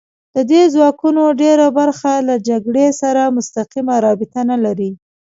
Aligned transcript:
د 0.35 0.37
دې 0.51 0.61
ځواکونو 0.73 1.23
ډېره 1.41 1.67
برخه 1.79 2.11
له 2.27 2.35
جګړې 2.47 2.87
سره 3.01 3.33
مستقیمه 3.37 3.95
رابطه 4.05 4.39
نه 4.51 4.57
لري 4.65 4.91